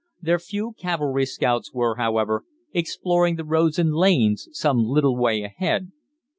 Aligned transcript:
Their 0.19 0.39
few 0.39 0.73
cavalry 0.79 1.27
scouts 1.27 1.71
were, 1.75 1.97
however, 1.97 2.43
exploring 2.73 3.35
the 3.35 3.45
roads 3.45 3.77
and 3.77 3.93
lanes 3.93 4.49
some 4.51 4.83
little 4.83 5.15
way 5.15 5.43
ahead. 5.43 5.91